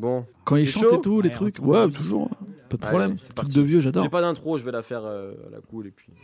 Bon. 0.00 0.24
Quand 0.44 0.56
il 0.56 0.66
chante 0.66 0.94
et 0.94 1.00
tout, 1.02 1.20
les 1.20 1.30
trucs. 1.30 1.58
Ouais, 1.60 1.90
toujours. 1.90 2.30
Pas 2.70 2.78
de 2.78 2.82
problème. 2.82 3.16
c'est 3.20 3.34
Truc 3.34 3.50
de 3.50 3.60
vieux, 3.60 3.82
j'adore. 3.82 4.02
J'ai 4.02 4.08
pas 4.08 4.22
d'intro, 4.22 4.56
je 4.56 4.64
vais 4.64 4.72
la 4.72 4.80
faire 4.80 5.02
euh, 5.04 5.34
à 5.46 5.50
la 5.50 5.60
cool 5.60 5.88
et 5.88 5.90
puis. 5.90 6.14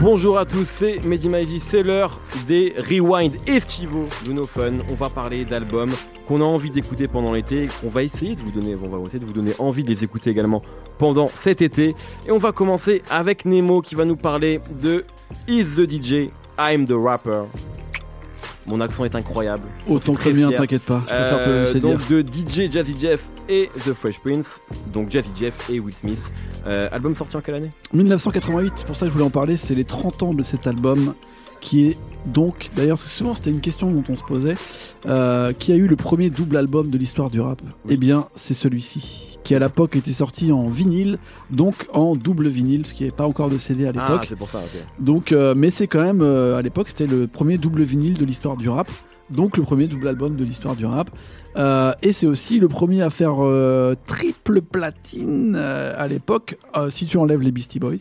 Bonjour 0.00 0.38
à 0.38 0.44
tous, 0.44 0.68
c'est 0.68 1.02
Mehdi 1.06 1.60
c'est 1.60 1.82
l'heure 1.82 2.20
des 2.46 2.74
Rewind 2.76 3.32
estivaux 3.48 4.06
de 4.26 4.32
nos 4.32 4.44
fun. 4.44 4.72
On 4.90 4.94
va 4.94 5.08
parler 5.08 5.46
d'albums 5.46 5.94
qu'on 6.28 6.40
a 6.42 6.44
envie 6.44 6.70
d'écouter 6.70 7.08
pendant 7.08 7.32
l'été, 7.32 7.68
qu'on 7.80 7.88
va 7.88 8.02
essayer 8.02 8.34
de 8.36 8.40
vous 8.40 8.50
donner, 8.50 8.76
on 8.84 8.88
va 8.88 8.98
essayer 9.04 9.18
de 9.18 9.24
vous 9.24 9.32
donner 9.32 9.52
envie 9.58 9.82
de 9.82 9.88
les 9.88 10.04
écouter 10.04 10.28
également 10.30 10.62
pendant 10.98 11.30
cet 11.34 11.62
été. 11.62 11.96
Et 12.26 12.30
on 12.30 12.36
va 12.38 12.52
commencer 12.52 13.02
avec 13.10 13.46
Nemo 13.46 13.80
qui 13.80 13.94
va 13.94 14.04
nous 14.04 14.16
parler 14.16 14.60
de 14.82 15.04
Is 15.48 15.64
the 15.76 15.90
DJ, 15.90 16.28
I'm 16.58 16.86
the 16.86 16.92
Rapper. 16.94 17.44
Mon 18.66 18.82
accent 18.82 19.06
est 19.06 19.14
incroyable. 19.14 19.62
Autant 19.88 20.12
que 20.12 20.18
très 20.20 20.30
le 20.32 20.40
mien, 20.42 20.48
fier. 20.48 20.58
t'inquiète 20.60 20.82
pas. 20.84 21.00
Je 21.06 21.14
préfère 21.14 21.40
te 21.40 21.48
le 21.48 21.54
Euh, 21.54 21.72
dire. 21.72 21.80
donc 21.80 22.08
de 22.08 22.20
DJ 22.20 22.70
Jazzy 22.70 22.94
Jeff 23.00 23.24
et 23.48 23.70
The 23.82 23.94
Fresh 23.94 24.18
Prince, 24.20 24.60
donc 24.92 25.10
Jazzy 25.10 25.30
Jeff 25.34 25.70
et 25.70 25.80
Will 25.80 25.94
Smith. 25.94 26.30
Euh, 26.66 26.86
album 26.92 27.14
sorti 27.14 27.34
en 27.38 27.40
quelle 27.40 27.54
année? 27.54 27.70
1988, 27.94 28.72
c'est 28.76 28.86
pour 28.86 28.94
ça 28.96 29.06
que 29.06 29.08
je 29.08 29.12
voulais 29.14 29.24
en 29.24 29.30
parler, 29.30 29.56
c'est 29.56 29.74
les 29.74 29.84
30 29.86 30.22
ans 30.22 30.34
de 30.34 30.42
cet 30.42 30.66
album 30.66 31.14
qui 31.60 31.86
est 31.86 31.96
donc, 32.26 32.70
d'ailleurs 32.76 32.98
souvent 32.98 33.34
c'était 33.34 33.50
une 33.50 33.60
question 33.60 33.90
dont 33.90 34.02
on 34.08 34.16
se 34.16 34.22
posait, 34.24 34.54
euh, 35.06 35.52
qui 35.52 35.72
a 35.72 35.76
eu 35.76 35.86
le 35.86 35.96
premier 35.96 36.30
double 36.30 36.56
album 36.56 36.90
de 36.90 36.98
l'histoire 36.98 37.30
du 37.30 37.40
rap 37.40 37.62
Oui. 37.64 37.94
Eh 37.94 37.96
bien 37.96 38.26
c'est 38.34 38.54
celui-ci, 38.54 39.38
qui 39.44 39.54
à 39.54 39.58
l'époque 39.58 39.96
était 39.96 40.12
sorti 40.12 40.52
en 40.52 40.68
vinyle, 40.68 41.18
donc 41.50 41.86
en 41.92 42.16
double 42.16 42.48
vinyle, 42.48 42.86
ce 42.86 42.92
qui 42.92 43.04
n'est 43.04 43.10
pas 43.12 43.26
encore 43.26 43.48
de 43.50 43.58
CD 43.58 43.86
à 43.86 43.92
Ah, 43.96 44.08
l'époque. 44.08 44.26
c'est 44.28 44.36
pour 44.36 44.50
ça, 44.50 44.58
ok. 44.58 44.84
donc, 45.04 45.32
euh, 45.32 45.54
mais 45.56 45.70
c'est 45.70 45.86
quand 45.86 46.02
même, 46.02 46.20
euh, 46.22 46.58
à 46.58 46.62
l'époque 46.62 46.88
c'était 46.90 47.06
le 47.06 47.26
premier 47.28 47.56
double 47.56 47.82
vinyle 47.82 48.14
de 48.18 48.24
l'histoire 48.24 48.56
du 48.56 48.68
rap, 48.68 48.88
donc 49.30 49.56
le 49.56 49.62
premier 49.62 49.86
double 49.86 50.08
album 50.08 50.36
de 50.36 50.44
l'histoire 50.44 50.76
du 50.76 50.86
rap. 50.86 51.10
Euh, 51.56 51.92
et 52.02 52.12
c'est 52.12 52.26
aussi 52.26 52.60
le 52.60 52.68
premier 52.68 53.02
à 53.02 53.10
faire 53.10 53.36
euh, 53.44 53.94
triple 54.06 54.60
platine 54.62 55.54
euh, 55.56 55.94
à 55.96 56.06
l'époque, 56.06 56.56
euh, 56.76 56.90
si 56.90 57.06
tu 57.06 57.16
enlèves 57.16 57.40
les 57.42 57.50
Beastie 57.50 57.78
Boys, 57.80 57.96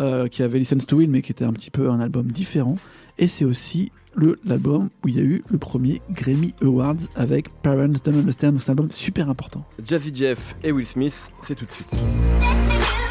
euh, 0.00 0.26
qui 0.26 0.42
avait 0.42 0.58
License 0.58 0.86
to 0.86 0.96
Win, 0.96 1.10
mais 1.10 1.22
qui 1.22 1.32
était 1.32 1.44
un 1.44 1.52
petit 1.52 1.70
peu 1.70 1.88
un 1.90 2.00
album 2.00 2.26
différent. 2.30 2.76
Et 3.18 3.28
c'est 3.28 3.44
aussi 3.44 3.92
le- 4.14 4.38
l'album 4.44 4.90
où 5.04 5.08
il 5.08 5.16
y 5.16 5.20
a 5.20 5.22
eu 5.22 5.42
le 5.48 5.58
premier 5.58 6.02
Grammy 6.10 6.54
Awards 6.62 6.96
avec 7.16 7.48
Parents 7.62 7.88
Don't 8.04 8.14
Understand. 8.18 8.54
C'est 8.58 8.68
un 8.68 8.72
album 8.72 8.90
super 8.90 9.30
important. 9.30 9.64
Jazzy 9.84 10.10
Jeff 10.14 10.56
et 10.64 10.72
Will 10.72 10.86
Smith, 10.86 11.30
c'est 11.42 11.54
tout 11.54 11.64
de 11.64 11.70
suite. 11.70 11.88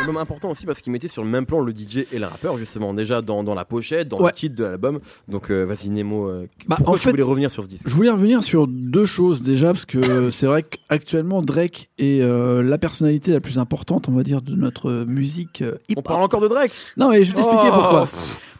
Album 0.00 0.16
important 0.16 0.50
aussi 0.50 0.66
parce 0.66 0.80
qu'il 0.80 0.92
mettait 0.92 1.08
sur 1.08 1.22
le 1.24 1.28
même 1.30 1.46
plan 1.46 1.60
le 1.60 1.72
DJ 1.72 2.06
et 2.12 2.18
le 2.18 2.26
rappeur, 2.26 2.56
justement, 2.56 2.94
déjà 2.94 3.22
dans, 3.22 3.42
dans 3.44 3.54
la 3.54 3.64
pochette, 3.64 4.08
dans 4.08 4.18
Ouais. 4.20 4.30
le 4.30 4.36
titre 4.36 4.54
de 4.56 4.64
l'album. 4.64 5.00
Donc 5.28 5.50
euh, 5.50 5.64
vas-y 5.64 5.88
Nemo, 5.90 6.28
euh, 6.28 6.46
Bah, 6.66 6.76
en 6.86 6.92
tu 6.94 6.98
fait- 7.00 7.10
voulais 7.10 7.22
revenir 7.22 7.50
sur 7.50 7.62
ce 7.62 7.68
disque? 7.68 7.84
Je 7.86 7.94
voulais 7.94 8.10
revenir 8.10 8.42
sur 8.44 8.66
deux 8.66 9.06
choses 9.06 9.42
déjà, 9.42 9.68
parce 9.68 9.84
que 9.86 9.98
c'est 10.30 10.46
vrai 10.46 10.62
qu'actuellement 10.62 11.42
Drake 11.42 11.90
est 11.98 12.20
euh, 12.22 12.62
la 12.62 12.78
personnalité 12.78 13.32
la 13.32 13.40
plus 13.40 13.58
importante, 13.58 14.08
on 14.08 14.12
va 14.12 14.22
dire, 14.22 14.42
de 14.42 14.54
notre 14.54 15.04
musique 15.06 15.62
euh, 15.62 15.76
On 15.88 15.92
hip-hop. 15.92 16.04
parle 16.04 16.22
encore 16.22 16.40
de 16.40 16.48
Drake? 16.48 16.72
Non 16.96 17.10
mais 17.10 17.24
je 17.24 17.30
vais 17.30 17.36
t'expliquer 17.36 17.68
Oh, 17.70 17.74
pourquoi. 17.74 18.08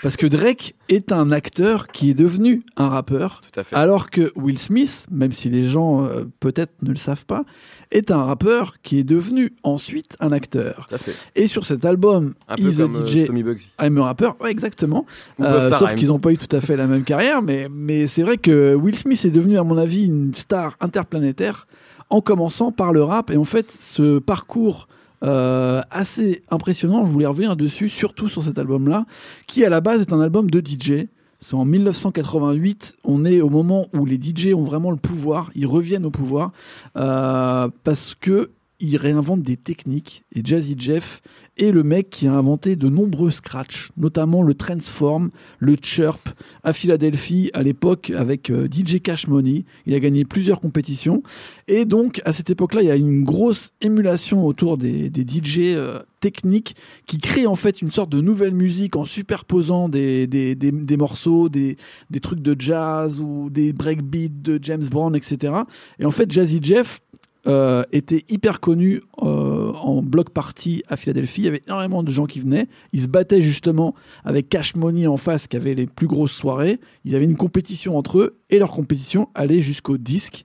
Parce 0.04 0.18
que 0.18 0.26
Drake 0.26 0.74
est 0.90 1.12
un 1.12 1.32
acteur 1.32 1.88
qui 1.88 2.10
est 2.10 2.14
devenu 2.14 2.62
un 2.76 2.90
rappeur, 2.90 3.40
Tout 3.50 3.58
à 3.58 3.64
fait. 3.64 3.74
alors 3.74 4.10
que 4.10 4.32
Will 4.36 4.58
Smith, 4.58 5.06
même 5.10 5.32
si 5.32 5.48
les 5.48 5.64
gens 5.64 6.04
euh, 6.04 6.24
peut-être 6.40 6.74
ne 6.82 6.90
le 6.90 6.96
savent 6.96 7.24
pas, 7.24 7.44
est 7.90 8.10
un 8.10 8.22
rappeur 8.22 8.74
qui 8.82 8.98
est 8.98 9.02
devenu 9.02 9.54
ensuite 9.62 10.14
un 10.20 10.30
acteur. 10.30 10.88
Tout 10.90 10.96
à 10.96 10.98
fait. 10.98 11.14
Et 11.36 11.46
sur 11.46 11.64
cet 11.64 11.86
album, 11.86 12.34
Un 12.48 12.56
peu 12.56 12.64
He's 12.64 12.80
a 12.80 12.82
comme 12.82 12.96
euh, 12.96 13.06
DJ, 13.06 13.24
Tommy 13.24 13.42
Bugsy. 13.42 13.70
I'm 13.80 13.96
a 13.96 14.04
Rapper, 14.04 14.32
ouais, 14.42 14.50
exactement. 14.50 15.06
Euh, 15.40 15.70
sauf 15.78 15.94
qu'ils 15.94 16.08
n'ont 16.08 16.18
pas 16.18 16.32
eu 16.32 16.36
tout 16.36 16.54
à 16.54 16.60
fait 16.60 16.76
la 16.76 16.86
même 16.86 17.04
carrière, 17.04 17.40
mais, 17.40 17.68
mais 17.70 18.06
c'est 18.06 18.24
vrai 18.24 18.36
que 18.36 18.74
Will 18.74 18.96
Smith 18.96 19.24
est 19.24 19.30
devenu, 19.30 19.56
à 19.56 19.64
mon 19.64 19.78
avis, 19.78 20.04
une 20.04 20.34
star 20.34 20.76
interplanétaire 20.80 21.66
en 22.10 22.20
commençant 22.20 22.72
par 22.72 22.92
le 22.92 23.02
rap. 23.02 23.30
Et 23.30 23.38
en 23.38 23.44
fait, 23.44 23.72
ce 23.72 24.18
parcours 24.18 24.86
euh, 25.22 25.80
assez 25.90 26.42
impressionnant, 26.50 27.04
je 27.04 27.10
voulais 27.10 27.26
revenir 27.26 27.56
dessus, 27.56 27.88
surtout 27.88 28.28
sur 28.28 28.42
cet 28.42 28.58
album-là, 28.58 29.06
qui 29.46 29.64
à 29.64 29.68
la 29.68 29.80
base 29.80 30.00
est 30.00 30.12
un 30.12 30.20
album 30.20 30.50
de 30.50 30.60
DJ. 30.60 31.06
C'est 31.40 31.54
en 31.54 31.64
1988, 31.64 32.96
on 33.04 33.24
est 33.24 33.40
au 33.40 33.50
moment 33.50 33.86
où 33.92 34.06
les 34.06 34.16
DJ 34.16 34.54
ont 34.54 34.64
vraiment 34.64 34.90
le 34.90 34.96
pouvoir, 34.96 35.50
ils 35.54 35.66
reviennent 35.66 36.06
au 36.06 36.10
pouvoir, 36.10 36.52
euh, 36.96 37.68
parce 37.84 38.14
que 38.14 38.50
ils 38.84 38.96
réinventent 38.96 39.42
des 39.42 39.56
techniques. 39.56 40.24
Et 40.34 40.40
Jazzy 40.44 40.76
Jeff 40.78 41.22
est 41.56 41.70
le 41.70 41.82
mec 41.82 42.10
qui 42.10 42.26
a 42.26 42.32
inventé 42.32 42.76
de 42.76 42.88
nombreux 42.88 43.30
scratchs, 43.30 43.90
notamment 43.96 44.42
le 44.42 44.54
Transform, 44.54 45.30
le 45.58 45.76
Chirp 45.80 46.28
à 46.64 46.72
Philadelphie 46.72 47.50
à 47.54 47.62
l'époque 47.62 48.10
avec 48.10 48.50
euh, 48.50 48.66
DJ 48.66 49.00
Cash 49.00 49.28
Money. 49.28 49.64
Il 49.86 49.94
a 49.94 50.00
gagné 50.00 50.24
plusieurs 50.24 50.60
compétitions. 50.60 51.22
Et 51.68 51.84
donc, 51.84 52.20
à 52.24 52.32
cette 52.32 52.50
époque-là, 52.50 52.82
il 52.82 52.88
y 52.88 52.90
a 52.90 52.96
une 52.96 53.24
grosse 53.24 53.72
émulation 53.80 54.44
autour 54.44 54.76
des, 54.76 55.10
DJ 55.14 55.74
euh, 55.74 56.00
techniques 56.20 56.74
qui 57.06 57.18
créent 57.18 57.46
en 57.46 57.54
fait 57.54 57.82
une 57.82 57.90
sorte 57.90 58.10
de 58.10 58.20
nouvelle 58.20 58.54
musique 58.54 58.96
en 58.96 59.04
superposant 59.04 59.88
des, 59.88 60.26
des, 60.26 60.96
morceaux, 60.96 61.48
des 61.48 61.76
trucs 62.20 62.40
de 62.40 62.56
jazz 62.58 63.20
ou 63.20 63.50
des 63.50 63.72
breakbeats 63.72 64.28
de 64.30 64.58
James 64.62 64.84
Brown, 64.90 65.14
etc. 65.14 65.54
Et 65.98 66.04
en 66.04 66.10
fait, 66.10 66.30
Jazzy 66.30 66.60
Jeff 66.62 67.00
euh, 67.46 67.82
était 67.92 68.24
hyper 68.30 68.60
connu 68.60 69.02
euh, 69.22 69.70
en 69.74 70.00
block 70.02 70.30
party 70.30 70.82
à 70.88 70.96
Philadelphie. 70.96 71.42
Il 71.42 71.44
y 71.44 71.48
avait 71.48 71.62
énormément 71.66 72.02
de 72.02 72.10
gens 72.10 72.24
qui 72.24 72.40
venaient. 72.40 72.68
Ils 72.92 73.02
se 73.02 73.08
battaient 73.08 73.42
justement 73.42 73.94
avec 74.24 74.48
Cash 74.48 74.74
Money 74.76 75.06
en 75.06 75.18
face, 75.18 75.46
qui 75.46 75.56
avait 75.56 75.74
les 75.74 75.86
plus 75.86 76.06
grosses 76.06 76.32
soirées. 76.32 76.80
Il 77.04 77.12
y 77.12 77.16
avait 77.16 77.26
une 77.26 77.36
compétition 77.36 77.98
entre 77.98 78.18
eux 78.18 78.38
et 78.48 78.58
leur 78.58 78.70
compétition 78.70 79.28
allait 79.34 79.60
jusqu'au 79.60 79.98
disque. 79.98 80.44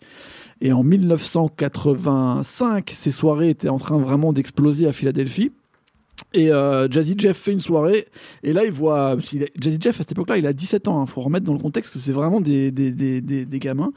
Et 0.61 0.73
en 0.73 0.83
1985, 0.83 2.91
ces 2.93 3.11
soirées 3.11 3.49
étaient 3.49 3.69
en 3.69 3.77
train 3.77 3.97
vraiment 3.97 4.33
d'exploser 4.33 4.87
à 4.87 4.91
Philadelphie. 4.91 5.53
Et 6.33 6.51
euh, 6.51 6.87
Jazzy 6.89 7.15
Jeff 7.17 7.37
fait 7.37 7.51
une 7.51 7.61
soirée, 7.61 8.07
et 8.43 8.53
là 8.53 8.63
il 8.65 8.71
voit. 8.71 9.17
Jazzy 9.59 9.77
Jeff 9.79 9.95
à 9.95 10.03
cette 10.03 10.11
époque-là, 10.11 10.37
il 10.37 10.45
a 10.45 10.53
17 10.53 10.87
ans, 10.87 11.05
il 11.05 11.09
faut 11.09 11.21
remettre 11.21 11.45
dans 11.45 11.53
le 11.53 11.59
contexte 11.59 11.93
que 11.93 11.99
c'est 11.99 12.11
vraiment 12.11 12.41
des, 12.41 12.71
des, 12.71 12.91
des, 12.91 13.21
des, 13.21 13.59
gamins. 13.59 13.91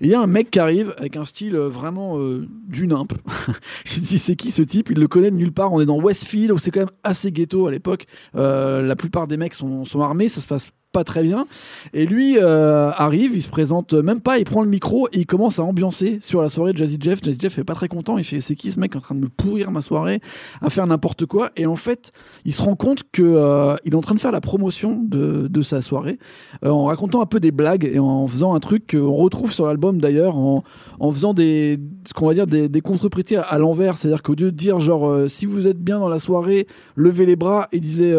Et 0.00 0.06
il 0.06 0.10
y 0.10 0.14
a 0.14 0.20
un 0.20 0.26
mec 0.26 0.50
qui 0.50 0.58
arrive 0.58 0.94
avec 0.98 1.16
un 1.16 1.24
style 1.24 1.56
euh, 1.56 1.68
vraiment 1.68 2.18
euh, 2.18 2.46
du 2.66 2.86
nimp. 2.86 3.12
Je 3.84 4.00
dis 4.00 4.18
c'est 4.18 4.36
qui 4.36 4.50
ce 4.50 4.62
type? 4.62 4.90
Il 4.90 4.98
le 4.98 5.08
connaît 5.08 5.30
de 5.30 5.36
nulle 5.36 5.52
part. 5.52 5.72
On 5.72 5.80
est 5.80 5.86
dans 5.86 6.00
Westfield, 6.00 6.52
où 6.52 6.58
c'est 6.58 6.70
quand 6.70 6.80
même 6.80 6.90
assez 7.04 7.32
ghetto 7.32 7.66
à 7.66 7.70
l'époque. 7.70 8.06
Euh, 8.36 8.82
la 8.82 8.96
plupart 8.96 9.26
des 9.26 9.36
mecs 9.36 9.54
sont 9.54 10.00
armés, 10.00 10.28
ça 10.28 10.40
se 10.40 10.46
passe 10.46 10.68
pas 10.92 11.04
très 11.04 11.22
bien. 11.22 11.46
Et 11.92 12.06
lui 12.06 12.38
euh, 12.38 12.90
arrive, 12.92 13.32
il 13.34 13.42
se 13.42 13.48
présente 13.48 13.92
même 13.92 14.20
pas, 14.20 14.38
il 14.38 14.44
prend 14.44 14.62
le 14.62 14.68
micro 14.68 15.08
et 15.08 15.18
il 15.18 15.26
commence 15.26 15.58
à 15.58 15.62
ambiancer 15.62 16.18
sur 16.22 16.40
la 16.40 16.48
soirée 16.48 16.72
de 16.72 16.78
Jazzy 16.78 16.96
Jeff. 16.98 17.20
Jazzy 17.22 17.38
Jeff 17.40 17.58
est 17.58 17.64
pas 17.64 17.74
très 17.74 17.88
content, 17.88 18.16
il 18.16 18.24
fait 18.24 18.40
c'est 18.40 18.56
qui 18.56 18.70
ce 18.70 18.80
mec 18.80 18.96
en 18.96 19.00
train 19.00 19.14
de 19.14 19.20
me 19.20 19.28
pourrir 19.28 19.70
ma 19.70 19.82
soirée, 19.82 20.20
à 20.62 20.70
faire 20.70 20.86
n'importe 20.86 21.26
quoi. 21.26 21.50
Et 21.56 21.66
en 21.66 21.76
fait, 21.76 22.12
il 22.44 22.54
se 22.54 22.62
rend 22.62 22.74
compte 22.74 23.02
que 23.12 23.22
euh, 23.22 23.76
il 23.84 23.92
est 23.92 23.96
en 23.96 24.00
train 24.00 24.14
de 24.14 24.20
faire 24.20 24.32
la 24.32 24.40
promotion 24.40 25.00
de, 25.02 25.46
de 25.48 25.62
sa 25.62 25.82
soirée 25.82 26.18
euh, 26.64 26.70
en 26.70 26.86
racontant 26.86 27.20
un 27.20 27.26
peu 27.26 27.40
des 27.40 27.52
blagues 27.52 27.84
et 27.84 27.98
en 27.98 28.26
faisant 28.26 28.54
un 28.54 28.60
truc 28.60 28.92
qu'on 28.92 29.12
retrouve 29.12 29.52
sur 29.52 29.66
l'album 29.66 30.00
d'ailleurs 30.00 30.36
en, 30.36 30.64
en 31.00 31.12
faisant 31.12 31.34
des 31.34 31.78
ce 32.06 32.14
qu'on 32.14 32.28
va 32.28 32.34
dire 32.34 32.46
des, 32.46 32.68
des 32.68 32.80
contre-prêtés 32.80 33.36
à, 33.36 33.42
à 33.42 33.58
l'envers, 33.58 33.96
c'est-à-dire 33.98 34.22
qu'au 34.22 34.32
lieu 34.34 34.50
de 34.50 34.56
dire 34.56 34.78
genre 34.78 35.28
si 35.28 35.44
vous 35.44 35.66
êtes 35.66 35.78
bien 35.78 35.98
dans 35.98 36.08
la 36.08 36.18
soirée, 36.18 36.66
levez 36.96 37.26
les 37.26 37.36
bras, 37.36 37.68
il 37.72 37.80
disait 37.80 38.14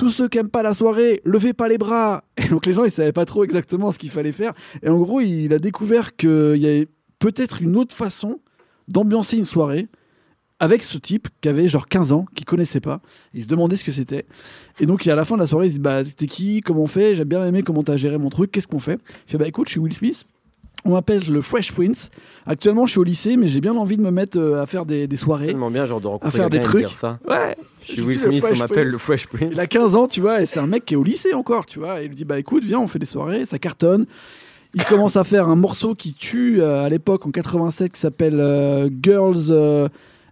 tous 0.00 0.08
ceux 0.08 0.28
qui 0.28 0.38
aiment 0.38 0.48
pas 0.48 0.62
la 0.62 0.72
soirée, 0.72 1.20
levez 1.26 1.52
pas 1.52 1.68
les 1.68 1.76
bras. 1.76 2.24
Et 2.38 2.48
donc 2.48 2.64
les 2.64 2.72
gens 2.72 2.84
ils 2.84 2.90
savaient 2.90 3.12
pas 3.12 3.26
trop 3.26 3.44
exactement 3.44 3.92
ce 3.92 3.98
qu'il 3.98 4.08
fallait 4.08 4.32
faire. 4.32 4.54
Et 4.82 4.88
en 4.88 4.98
gros 4.98 5.20
il 5.20 5.52
a 5.52 5.58
découvert 5.58 6.16
qu'il 6.16 6.56
y 6.56 6.66
avait 6.66 6.88
peut-être 7.18 7.60
une 7.60 7.76
autre 7.76 7.94
façon 7.94 8.40
d'ambiancer 8.88 9.36
une 9.36 9.44
soirée 9.44 9.88
avec 10.58 10.84
ce 10.84 10.96
type 10.96 11.28
qui 11.42 11.50
avait 11.50 11.68
genre 11.68 11.86
15 11.86 12.12
ans, 12.12 12.24
qui 12.34 12.44
connaissait 12.44 12.80
pas. 12.80 13.02
Il 13.34 13.42
se 13.42 13.48
demandait 13.48 13.76
ce 13.76 13.84
que 13.84 13.92
c'était. 13.92 14.24
Et 14.78 14.86
donc 14.86 15.06
à 15.06 15.14
la 15.14 15.26
fin 15.26 15.34
de 15.34 15.40
la 15.40 15.46
soirée 15.46 15.66
il 15.66 15.72
se 15.72 15.76
dit 15.76 15.82
bah 15.82 16.02
t'es 16.02 16.26
qui, 16.26 16.62
comment 16.62 16.84
on 16.84 16.86
fait, 16.86 17.14
j'ai 17.14 17.26
bien 17.26 17.44
aimé 17.46 17.62
comment 17.62 17.82
t'as 17.82 17.98
géré 17.98 18.16
mon 18.16 18.30
truc, 18.30 18.52
qu'est-ce 18.52 18.68
qu'on 18.68 18.78
fait? 18.78 18.98
Il 19.26 19.32
fait 19.32 19.38
bah 19.38 19.48
écoute 19.48 19.66
je 19.66 19.72
suis 19.72 19.80
Will 19.80 19.92
Smith. 19.92 20.24
On 20.84 20.92
m'appelle 20.92 21.22
le 21.28 21.42
Fresh 21.42 21.72
Prince. 21.72 22.10
Actuellement, 22.46 22.86
je 22.86 22.92
suis 22.92 23.00
au 23.00 23.04
lycée, 23.04 23.36
mais 23.36 23.48
j'ai 23.48 23.60
bien 23.60 23.76
envie 23.76 23.96
de 23.98 24.02
me 24.02 24.10
mettre 24.10 24.38
euh, 24.38 24.62
à 24.62 24.66
faire 24.66 24.86
des, 24.86 25.06
des 25.06 25.16
C'est 25.16 25.24
soirées. 25.24 25.46
tellement 25.46 25.70
bien, 25.70 25.84
genre 25.84 26.00
de 26.00 26.06
rencontrer 26.06 26.38
faire 26.38 26.48
des 26.50 26.60
trucs. 26.60 26.80
dire 26.80 26.94
ça. 26.94 27.18
Ouais. 27.28 27.56
Je 27.82 27.92
suis 27.92 28.00
Will 28.02 28.18
Smith, 28.18 28.44
on 28.52 28.56
m'appelle 28.56 28.88
le 28.88 28.96
Fresh 28.98 29.26
Prince. 29.26 29.50
Il 29.52 29.60
a 29.60 29.66
15 29.66 29.94
ans, 29.96 30.06
tu 30.06 30.20
vois, 30.22 30.40
et 30.40 30.46
c'est 30.46 30.58
un 30.60 30.66
mec 30.66 30.86
qui 30.86 30.94
est 30.94 30.96
au 30.96 31.04
lycée 31.04 31.34
encore, 31.34 31.66
tu 31.66 31.78
vois. 31.80 32.00
Et 32.00 32.04
il 32.04 32.08
lui 32.08 32.16
dit 32.16 32.24
Bah 32.24 32.38
écoute, 32.38 32.64
viens, 32.64 32.78
on 32.80 32.86
fait 32.88 32.98
des 32.98 33.06
soirées, 33.06 33.44
ça 33.44 33.58
cartonne. 33.58 34.06
Il 34.74 34.84
commence 34.84 35.16
à 35.16 35.24
faire 35.24 35.48
un 35.48 35.56
morceau 35.56 35.94
qui 35.94 36.14
tue 36.14 36.62
euh, 36.62 36.84
à 36.84 36.88
l'époque 36.88 37.26
en 37.26 37.30
87 37.30 37.92
qui 37.92 38.00
s'appelle 38.00 38.38
euh, 38.40 38.88
Girls 39.02 39.52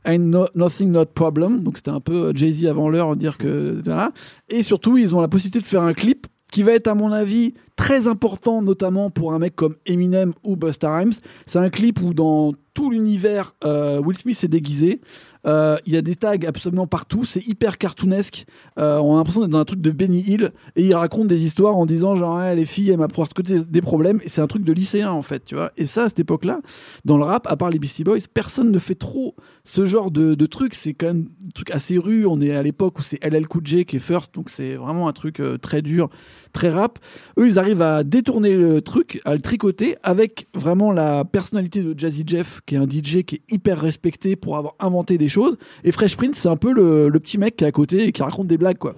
Ain't 0.04 0.18
no- 0.18 0.46
Nothing 0.54 0.92
Not 0.92 1.06
Problem. 1.06 1.60
Donc 1.62 1.76
c'était 1.76 1.90
un 1.90 2.00
peu 2.00 2.32
Jay-Z 2.34 2.66
avant 2.66 2.88
l'heure, 2.88 3.16
dire 3.16 3.36
que. 3.36 3.78
Voilà. 3.84 4.12
Et 4.48 4.62
surtout, 4.62 4.96
ils 4.96 5.14
ont 5.14 5.20
la 5.20 5.28
possibilité 5.28 5.60
de 5.60 5.66
faire 5.66 5.82
un 5.82 5.92
clip 5.92 6.26
qui 6.52 6.62
va 6.62 6.72
être, 6.72 6.86
à 6.88 6.94
mon 6.94 7.12
avis, 7.12 7.52
très 7.78 8.08
important, 8.08 8.60
notamment 8.60 9.08
pour 9.08 9.32
un 9.32 9.38
mec 9.38 9.54
comme 9.54 9.76
Eminem 9.86 10.32
ou 10.42 10.56
Busta 10.56 10.94
Rhymes. 10.94 11.12
C'est 11.46 11.60
un 11.60 11.70
clip 11.70 12.02
où 12.02 12.12
dans 12.12 12.52
tout 12.74 12.90
l'univers, 12.90 13.56
euh, 13.64 14.00
Will 14.00 14.16
Smith 14.16 14.42
est 14.44 14.48
déguisé. 14.48 15.00
Euh, 15.46 15.76
Il 15.86 15.92
y 15.92 15.96
a 15.96 16.02
des 16.02 16.14
tags 16.14 16.36
absolument 16.46 16.86
partout, 16.86 17.24
c'est 17.24 17.44
hyper 17.44 17.76
cartoonesque. 17.76 18.46
Euh, 18.78 18.98
on 18.98 19.14
a 19.14 19.16
l'impression 19.16 19.40
d'être 19.40 19.50
dans 19.50 19.58
un 19.58 19.64
truc 19.64 19.80
de 19.80 19.90
Benny 19.90 20.20
Hill 20.20 20.52
et 20.76 20.84
il 20.84 20.94
raconte 20.94 21.26
des 21.26 21.44
histoires 21.44 21.76
en 21.76 21.86
disant 21.86 22.14
genre 22.14 22.40
les 22.40 22.66
filles 22.66 22.90
elles 22.90 22.98
m'apportent 22.98 23.34
que 23.34 23.42
des, 23.42 23.80
problèmes 23.80 24.20
et 24.22 24.28
c'est 24.28 24.40
un 24.40 24.46
truc 24.46 24.62
de 24.62 24.72
lycéen 24.72 25.10
en 25.10 25.22
fait, 25.22 25.44
tu 25.44 25.56
vois. 25.56 25.72
Et 25.76 25.86
ça 25.86 26.04
à 26.04 26.08
cette 26.08 26.20
époque-là, 26.20 26.60
dans 27.04 27.16
le 27.16 27.24
rap, 27.24 27.48
à 27.48 27.56
part 27.56 27.70
les 27.70 27.80
Beastie 27.80 28.04
Boys, 28.04 28.18
personne 28.32 28.70
ne 28.70 28.78
fait 28.78 28.94
trop 28.94 29.34
ce 29.64 29.84
genre 29.84 30.12
de, 30.12 30.34
de 30.34 30.46
truc. 30.46 30.74
C'est 30.74 30.94
quand 30.94 31.06
même 31.06 31.28
un 31.46 31.50
truc 31.50 31.72
assez 31.72 31.98
rue. 31.98 32.26
On 32.26 32.40
est 32.40 32.52
à 32.52 32.62
l'époque 32.62 32.98
où 33.00 33.02
c'est 33.02 33.24
LL 33.24 33.46
Cool 33.48 33.66
J 33.66 33.84
qui 33.86 33.96
est 33.96 34.00
first, 34.00 34.34
donc 34.34 34.50
c'est 34.50 34.74
vraiment 34.74 35.08
un 35.08 35.12
truc 35.12 35.42
très 35.62 35.82
dur, 35.82 36.10
très 36.52 36.70
rap. 36.70 37.00
Eux, 37.38 37.48
ils 37.48 37.58
arrivent 37.58 37.67
à 37.76 38.04
détourner 38.04 38.54
le 38.54 38.80
truc, 38.80 39.20
à 39.24 39.34
le 39.34 39.40
tricoter 39.40 39.96
avec 40.02 40.48
vraiment 40.54 40.92
la 40.92 41.24
personnalité 41.24 41.82
de 41.82 41.98
Jazzy 41.98 42.24
Jeff, 42.26 42.60
qui 42.66 42.74
est 42.74 42.78
un 42.78 42.88
DJ 42.88 43.22
qui 43.22 43.36
est 43.36 43.42
hyper 43.50 43.80
respecté 43.80 44.36
pour 44.36 44.56
avoir 44.56 44.74
inventé 44.80 45.18
des 45.18 45.28
choses. 45.28 45.56
Et 45.84 45.92
Fresh 45.92 46.16
Prince, 46.16 46.36
c'est 46.36 46.48
un 46.48 46.56
peu 46.56 46.72
le, 46.72 47.10
petit 47.18 47.38
mec 47.38 47.56
qui 47.56 47.64
est 47.64 47.66
à 47.66 47.72
côté 47.72 48.04
et 48.04 48.12
qui 48.12 48.22
raconte 48.22 48.46
des 48.46 48.58
blagues, 48.58 48.78
quoi. 48.78 48.96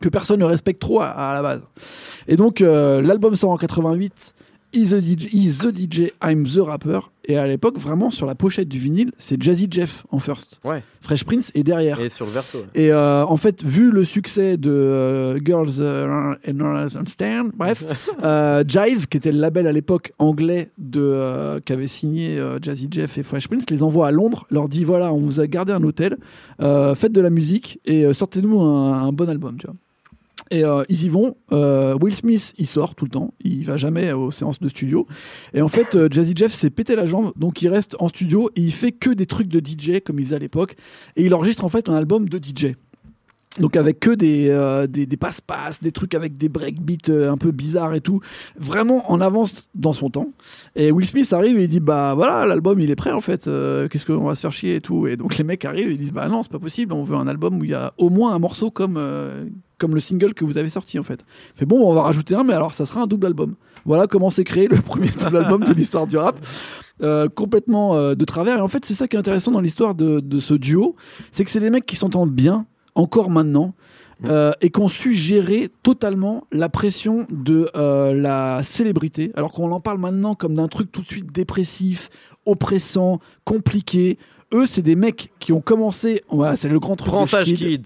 Que 0.00 0.08
personne 0.08 0.40
ne 0.40 0.44
respecte 0.44 0.80
trop 0.80 1.00
à, 1.00 1.06
à 1.06 1.34
la 1.34 1.42
base. 1.42 1.62
Et 2.26 2.36
donc, 2.36 2.60
euh, 2.60 3.00
l'album 3.00 3.36
sort 3.36 3.50
en 3.50 3.56
88. 3.56 4.34
Is 4.72 4.90
the, 4.90 5.00
DJ, 5.00 5.28
Is 5.34 5.58
the 5.58 5.72
DJ, 5.72 6.10
I'm 6.22 6.44
the 6.46 6.58
Rapper. 6.58 7.00
Et 7.24 7.36
à 7.36 7.46
l'époque, 7.46 7.78
vraiment, 7.78 8.10
sur 8.10 8.26
la 8.26 8.34
pochette 8.34 8.68
du 8.68 8.78
vinyle, 8.78 9.12
c'est 9.18 9.40
Jazzy 9.40 9.68
Jeff 9.70 10.04
en 10.10 10.18
first. 10.18 10.58
Ouais. 10.64 10.82
Fresh 11.00 11.24
Prince 11.24 11.52
est 11.54 11.62
derrière. 11.62 12.00
Et 12.00 12.08
sur 12.08 12.26
le 12.26 12.32
verso. 12.32 12.58
ouais. 12.58 12.64
Et 12.74 12.90
euh, 12.90 13.24
en 13.24 13.36
fait, 13.36 13.62
vu 13.62 13.90
le 13.90 14.04
succès 14.04 14.56
de 14.56 14.70
euh, 14.70 15.38
Girls 15.44 15.74
euh, 15.78 16.34
and 16.48 16.60
Understand, 16.60 17.50
bref, 17.54 17.84
euh, 18.24 18.64
Jive, 18.66 19.06
qui 19.08 19.18
était 19.18 19.30
le 19.30 19.38
label 19.38 19.66
à 19.66 19.72
l'époque 19.72 20.12
anglais 20.18 20.70
de 20.78 21.60
qu'avait 21.64 21.86
signé 21.86 22.42
Jazzy 22.60 22.88
Jeff 22.90 23.18
et 23.18 23.22
Fresh 23.22 23.48
Prince, 23.48 23.64
les 23.70 23.82
envoie 23.82 24.08
à 24.08 24.10
Londres, 24.10 24.46
leur 24.50 24.68
dit 24.68 24.84
voilà, 24.84 25.12
on 25.12 25.18
vous 25.18 25.40
a 25.40 25.46
gardé 25.46 25.72
un 25.72 25.82
hôtel, 25.84 26.16
faites 26.58 27.12
de 27.12 27.20
la 27.20 27.30
musique 27.30 27.78
et 27.84 28.12
sortez-nous 28.12 28.60
un, 28.60 29.02
un 29.02 29.12
bon 29.12 29.28
album, 29.28 29.56
tu 29.58 29.66
vois. 29.66 29.76
Et 30.50 30.64
euh, 30.64 30.82
ils 30.88 31.04
y 31.04 31.08
vont. 31.08 31.36
Euh, 31.52 31.96
Will 32.00 32.14
Smith, 32.14 32.52
il 32.58 32.66
sort 32.66 32.94
tout 32.94 33.04
le 33.04 33.10
temps. 33.10 33.32
Il 33.42 33.64
va 33.64 33.76
jamais 33.76 34.12
aux 34.12 34.30
séances 34.30 34.60
de 34.60 34.68
studio. 34.68 35.06
Et 35.54 35.62
en 35.62 35.68
fait, 35.68 35.94
euh, 35.94 36.08
Jazzy 36.10 36.34
Jeff 36.36 36.52
s'est 36.52 36.70
pété 36.70 36.96
la 36.96 37.06
jambe, 37.06 37.32
donc 37.36 37.62
il 37.62 37.68
reste 37.68 37.96
en 38.00 38.08
studio 38.08 38.50
et 38.56 38.60
il 38.60 38.72
fait 38.72 38.92
que 38.92 39.10
des 39.10 39.26
trucs 39.26 39.48
de 39.48 39.60
DJ 39.60 40.00
comme 40.04 40.18
il 40.18 40.24
faisait 40.24 40.36
à 40.36 40.40
l'époque. 40.40 40.76
Et 41.16 41.24
il 41.24 41.34
enregistre 41.34 41.64
en 41.64 41.68
fait 41.68 41.88
un 41.88 41.94
album 41.94 42.28
de 42.28 42.38
DJ. 42.38 42.74
Donc 43.60 43.76
avec 43.76 44.00
que 44.00 44.10
des, 44.10 44.48
des, 44.88 45.16
passe-passe, 45.18 45.82
des 45.82 45.92
trucs 45.92 46.14
avec 46.14 46.38
des 46.38 46.48
breakbeats 46.48 47.30
un 47.30 47.36
peu 47.36 47.50
bizarres 47.50 47.92
et 47.92 48.00
tout. 48.00 48.20
Vraiment 48.56 49.12
en 49.12 49.20
avance 49.20 49.68
dans 49.74 49.92
son 49.92 50.08
temps. 50.08 50.28
Et 50.74 50.90
Will 50.90 51.06
Smith 51.06 51.30
arrive 51.34 51.58
et 51.58 51.64
il 51.64 51.68
dit 51.68 51.80
bah 51.80 52.14
voilà 52.14 52.46
l'album 52.46 52.80
il 52.80 52.90
est 52.90 52.96
prêt 52.96 53.12
en 53.12 53.20
fait. 53.20 53.44
Qu'est-ce 53.44 54.06
qu'on 54.06 54.24
va 54.24 54.34
se 54.34 54.40
faire 54.40 54.52
chier 54.52 54.76
et 54.76 54.80
tout. 54.80 55.06
Et 55.06 55.18
donc 55.18 55.36
les 55.36 55.44
mecs 55.44 55.66
arrivent 55.66 55.90
et 55.90 55.92
ils 55.92 55.98
disent 55.98 56.14
bah 56.14 56.28
non 56.28 56.42
c'est 56.42 56.50
pas 56.52 56.58
possible. 56.58 56.94
On 56.94 57.04
veut 57.04 57.16
un 57.16 57.28
album 57.28 57.60
où 57.60 57.64
il 57.64 57.70
y 57.70 57.74
a 57.74 57.92
au 57.98 58.08
moins 58.08 58.34
un 58.34 58.38
morceau 58.38 58.70
comme 58.70 58.98
comme 59.82 59.94
le 59.94 60.00
single 60.00 60.32
que 60.32 60.44
vous 60.44 60.56
avez 60.56 60.68
sorti 60.68 60.98
en 60.98 61.02
fait. 61.02 61.24
Fait 61.54 61.66
bon 61.66 61.80
on 61.86 61.92
va 61.92 62.02
rajouter 62.02 62.34
un 62.34 62.44
mais 62.44 62.54
alors 62.54 62.72
ça 62.72 62.86
sera 62.86 63.02
un 63.02 63.06
double 63.06 63.26
album. 63.26 63.56
Voilà 63.84 64.06
comment 64.06 64.30
s'est 64.30 64.44
créé 64.44 64.68
le 64.68 64.76
premier 64.80 65.08
double 65.08 65.36
album 65.36 65.64
de 65.64 65.72
l'histoire 65.72 66.06
du 66.06 66.16
rap. 66.16 66.38
Euh, 67.02 67.28
complètement 67.28 67.96
euh, 67.96 68.14
de 68.14 68.24
travers. 68.24 68.58
Et 68.58 68.60
en 68.60 68.68
fait, 68.68 68.84
c'est 68.84 68.94
ça 68.94 69.08
qui 69.08 69.16
est 69.16 69.18
intéressant 69.18 69.50
dans 69.50 69.62
l'histoire 69.62 69.96
de, 69.96 70.20
de 70.20 70.38
ce 70.38 70.54
duo, 70.54 70.94
c'est 71.32 71.42
que 71.42 71.50
c'est 71.50 71.58
des 71.58 71.70
mecs 71.70 71.86
qui 71.86 71.96
s'entendent 71.96 72.30
bien, 72.30 72.66
encore 72.94 73.28
maintenant, 73.28 73.74
euh, 74.26 74.52
et 74.60 74.70
qui 74.70 74.80
ont 74.80 74.88
su 74.88 75.12
gérer 75.12 75.68
totalement 75.82 76.44
la 76.52 76.68
pression 76.68 77.26
de 77.28 77.68
euh, 77.74 78.14
la 78.14 78.62
célébrité, 78.62 79.32
alors 79.34 79.50
qu'on 79.50 79.72
en 79.72 79.80
parle 79.80 79.98
maintenant 79.98 80.36
comme 80.36 80.54
d'un 80.54 80.68
truc 80.68 80.92
tout 80.92 81.02
de 81.02 81.08
suite 81.08 81.32
dépressif, 81.32 82.08
oppressant, 82.46 83.18
compliqué. 83.44 84.18
Eux, 84.54 84.66
c'est 84.66 84.82
des 84.82 84.96
mecs 84.96 85.32
qui 85.38 85.52
ont 85.52 85.60
commencé. 85.60 86.22
Voilà, 86.30 86.56
c'est 86.56 86.68
le 86.68 86.78
grand 86.78 86.94
truc 86.96 87.08
Prends 87.10 87.22
de. 87.24 87.28
C'est 87.28 87.44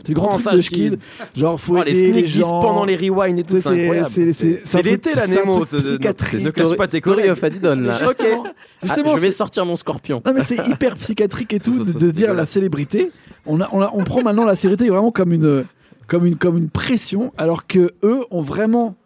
le 0.09 0.15
grand 0.15 0.29
Prends 0.39 0.39
truc 0.39 0.73
de. 0.75 0.99
Genre, 1.37 1.61
faut 1.61 1.79
Oh, 1.79 1.83
les 1.85 1.97
aider 2.05 2.23
les 2.23 2.25
gens. 2.27 2.61
pendant 2.61 2.85
les 2.85 2.97
rewinds 2.97 3.39
et 3.39 3.43
tout, 3.45 3.55
C'est- 3.55 3.61
c'est 3.63 3.83
incroyable. 3.83 4.09
c'est- 4.11 4.33
c'est- 4.33 4.63
C'est 4.65 4.79
un 4.79 4.83
l'été 4.83 5.15
la 5.15 5.27
Nemo. 5.29 5.61
Ne 5.61 6.51
cache 6.51 6.77
pas 6.77 6.87
tes 6.89 6.99
Story 6.99 7.17
collègues. 7.23 7.31
of 7.31 7.45
Adidon, 7.45 7.77
là. 7.77 7.99
Justement, 7.99 8.45
justement, 8.83 9.11
Ah, 9.13 9.17
je 9.17 9.21
vais 9.21 9.31
sortir 9.31 9.65
mon 9.65 9.77
scorpion. 9.77 10.21
Non 10.27 10.33
mais 10.35 10.43
c'est 10.43 10.57
hyper 10.69 10.97
psychiatrique 10.97 11.53
et 11.53 11.61
tout 11.61 11.85
de, 11.85 12.11
dire 12.11 12.35
la 12.35 12.47
célébrité. 12.47 13.11
On, 13.47 13.61
a, 13.61 13.69
on, 13.73 13.81
a- 13.81 13.91
on 13.95 14.03
prend 14.05 14.23
maintenant 14.23 14.45
la 14.45 14.57
célébrité 14.57 14.91
vraiment 14.91 15.13
comme 15.13 15.33
une, 15.33 15.65
comme 16.09 16.27
une, 16.27 16.37
comme 16.37 16.57
une 16.59 16.69
pression, 16.71 17.33
alors 17.39 17.67
que 17.69 17.91
eux 18.03 18.21
ont 18.31 18.41
vraiment 18.43 18.97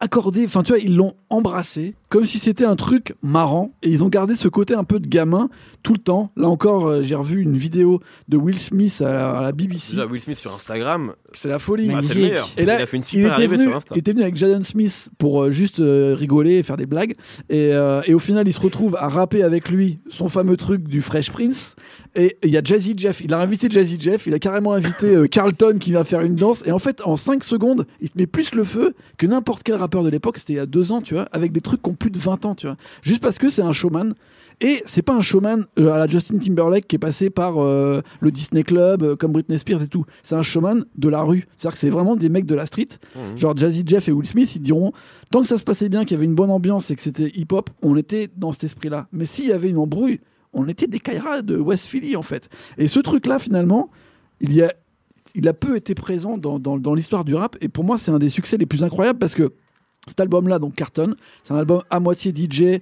accordé, 0.00 0.44
enfin 0.44 0.62
tu 0.62 0.72
vois, 0.72 0.78
ils 0.80 0.94
l'ont 0.94 1.14
embrassé 1.30 1.94
comme 2.08 2.24
si 2.24 2.38
c'était 2.38 2.64
un 2.64 2.76
truc 2.76 3.14
marrant 3.22 3.72
et 3.82 3.90
ils 3.90 4.02
ont 4.02 4.08
gardé 4.08 4.34
ce 4.34 4.48
côté 4.48 4.72
un 4.74 4.84
peu 4.84 4.98
de 4.98 5.06
gamin 5.06 5.50
tout 5.82 5.92
le 5.92 5.98
temps. 5.98 6.32
Là 6.36 6.48
encore, 6.48 6.86
euh, 6.88 7.02
j'ai 7.02 7.14
revu 7.14 7.42
une 7.42 7.58
vidéo 7.58 8.00
de 8.28 8.36
Will 8.38 8.58
Smith 8.58 9.02
à 9.04 9.12
la, 9.12 9.30
à 9.30 9.42
la 9.42 9.52
BBC. 9.52 9.92
Déjà, 9.92 10.06
Will 10.06 10.20
Smith 10.20 10.38
sur 10.38 10.54
Instagram, 10.54 11.12
C'est 11.32 11.48
la 11.50 11.58
folie. 11.58 11.88
bah, 11.88 11.98
c'est 12.02 12.14
le 12.14 12.20
Magnifique. 12.20 12.22
meilleur. 12.32 12.50
Et 12.56 12.64
là, 12.64 12.78
il 12.78 12.82
a 12.82 12.86
fait 12.86 12.96
une 12.96 13.02
super 13.04 13.26
était, 13.26 13.34
arrivée 13.34 13.56
venu, 13.56 13.68
sur 13.68 13.76
Insta. 13.76 13.94
il 13.94 13.98
était 13.98 14.12
venu 14.12 14.22
avec 14.22 14.36
Jaden 14.36 14.62
Smith 14.64 15.10
pour 15.18 15.42
euh, 15.44 15.50
juste 15.50 15.80
euh, 15.80 16.14
rigoler 16.18 16.54
et 16.54 16.62
faire 16.62 16.78
des 16.78 16.86
blagues. 16.86 17.14
Et, 17.50 17.68
et 18.06 18.14
au 18.14 18.18
final, 18.18 18.48
il 18.48 18.52
se 18.52 18.60
retrouve 18.60 18.96
à 18.96 19.08
rapper 19.08 19.42
avec 19.42 19.68
lui 19.68 20.00
son 20.08 20.28
fameux 20.28 20.56
truc 20.56 20.88
du 20.88 21.02
Fresh 21.02 21.30
Prince. 21.30 21.76
Et 22.16 22.38
il 22.42 22.50
y 22.50 22.56
a 22.56 22.62
Jazzy 22.64 22.94
Jeff. 22.96 23.20
Il 23.20 23.34
a 23.34 23.38
invité 23.38 23.68
Jazzy 23.70 23.98
Jeff. 24.00 24.26
Il 24.26 24.32
a 24.34 24.38
carrément 24.38 24.72
invité 24.72 25.28
Carlton 25.30 25.76
qui 25.78 25.92
va 25.92 26.04
faire 26.04 26.22
une 26.22 26.34
danse. 26.36 26.66
Et 26.66 26.72
en 26.72 26.78
fait, 26.78 27.02
en 27.04 27.16
5 27.16 27.44
secondes, 27.44 27.86
il 28.00 28.10
te 28.10 28.16
met 28.18 28.26
plus 28.26 28.54
le 28.54 28.64
feu 28.64 28.94
que 29.18 29.26
n'importe 29.26 29.62
quel 29.62 29.74
rappeur 29.76 30.02
de 30.02 30.08
l'époque. 30.08 30.38
C'était 30.38 30.54
il 30.54 30.56
y 30.56 30.60
a 30.60 30.66
2 30.66 30.90
ans, 30.92 31.00
tu 31.02 31.14
vois, 31.14 31.17
avec 31.32 31.52
des 31.52 31.60
trucs 31.60 31.82
qui 31.82 31.90
ont 31.90 31.94
plus 31.94 32.10
de 32.10 32.18
20 32.18 32.46
ans, 32.46 32.54
tu 32.54 32.66
vois. 32.66 32.76
Juste 33.02 33.20
parce 33.20 33.38
que 33.38 33.48
c'est 33.48 33.62
un 33.62 33.72
showman. 33.72 34.14
Et 34.60 34.82
c'est 34.86 35.02
pas 35.02 35.14
un 35.14 35.20
showman 35.20 35.66
euh, 35.78 35.92
à 35.92 35.98
la 35.98 36.08
Justin 36.08 36.38
Timberlake 36.38 36.88
qui 36.88 36.96
est 36.96 36.98
passé 36.98 37.30
par 37.30 37.62
euh, 37.62 38.00
le 38.20 38.32
Disney 38.32 38.64
Club, 38.64 39.02
euh, 39.04 39.16
comme 39.16 39.32
Britney 39.32 39.56
Spears 39.58 39.82
et 39.82 39.86
tout. 39.86 40.04
C'est 40.24 40.34
un 40.34 40.42
showman 40.42 40.84
de 40.96 41.08
la 41.08 41.22
rue. 41.22 41.46
C'est-à-dire 41.56 41.74
que 41.74 41.78
c'est 41.78 41.90
vraiment 41.90 42.16
des 42.16 42.28
mecs 42.28 42.46
de 42.46 42.56
la 42.56 42.66
street. 42.66 42.88
Mhm. 43.14 43.38
Genre 43.38 43.56
Jazzy 43.56 43.84
Jeff 43.86 44.08
et 44.08 44.12
Will 44.12 44.26
Smith, 44.26 44.56
ils 44.56 44.60
diront 44.60 44.92
tant 45.30 45.42
que 45.42 45.46
ça 45.46 45.58
se 45.58 45.64
passait 45.64 45.88
bien, 45.88 46.04
qu'il 46.04 46.12
y 46.12 46.14
avait 46.16 46.24
une 46.24 46.34
bonne 46.34 46.50
ambiance 46.50 46.90
et 46.90 46.96
que 46.96 47.02
c'était 47.02 47.28
hip-hop, 47.28 47.70
on 47.82 47.96
était 47.96 48.28
dans 48.36 48.50
cet 48.50 48.64
esprit-là. 48.64 49.06
Mais 49.12 49.26
s'il 49.26 49.46
y 49.46 49.52
avait 49.52 49.68
une 49.68 49.78
embrouille, 49.78 50.20
on 50.52 50.66
était 50.66 50.88
des 50.88 50.98
Kaira 50.98 51.42
de 51.42 51.56
West 51.56 51.86
Philly 51.86 52.16
en 52.16 52.22
fait. 52.22 52.48
Et 52.78 52.88
ce 52.88 52.98
truc-là, 52.98 53.38
finalement, 53.38 53.90
il 54.40 54.52
y 54.52 54.62
a, 54.62 54.72
il 55.36 55.46
a 55.46 55.52
peu 55.52 55.76
été 55.76 55.94
présent 55.94 56.36
dans, 56.36 56.58
dans, 56.58 56.78
dans 56.78 56.94
l'histoire 56.94 57.24
du 57.24 57.34
rap. 57.36 57.56
Et 57.60 57.68
pour 57.68 57.84
moi, 57.84 57.96
c'est 57.96 58.10
un 58.10 58.18
des 58.18 58.30
succès 58.30 58.56
les 58.56 58.66
plus 58.66 58.82
incroyables 58.82 59.18
parce 59.20 59.34
que 59.34 59.52
cet 60.06 60.20
album-là, 60.20 60.58
donc 60.58 60.74
Carton, 60.74 61.14
c'est 61.42 61.52
un 61.52 61.58
album 61.58 61.82
à 61.90 62.00
moitié 62.00 62.32
DJ 62.34 62.80